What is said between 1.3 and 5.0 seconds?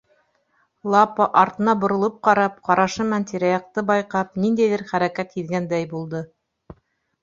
артына боролоп ҡарап, ҡарашы менән тирә-яҡты байҡап, ниндәйҙер